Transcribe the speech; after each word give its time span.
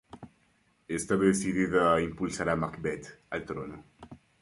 Está 0.97 1.15
decidida 1.15 1.81
a 1.93 2.01
impulsar 2.07 2.47
a 2.49 2.55
Macbeth 2.63 3.07
al 3.37 3.45
trono. 3.49 3.83